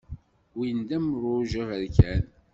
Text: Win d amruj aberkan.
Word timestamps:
Win 0.57 0.77
d 0.87 0.89
amruj 0.97 1.51
aberkan. 1.61 2.23